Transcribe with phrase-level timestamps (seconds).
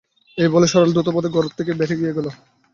[0.37, 2.27] এই বলে সরলা দ্রুতপদে ঘর থেকে বেরিয়ে গেল।